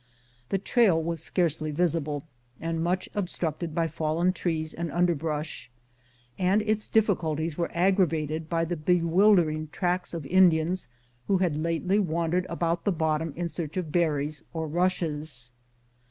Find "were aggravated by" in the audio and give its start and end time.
7.55-8.65